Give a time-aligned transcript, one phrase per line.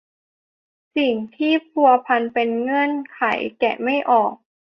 [0.83, 3.21] มีสิ่งที่พัวพันเป็นเงื่อนไข
[3.59, 4.35] แกะไม่ออก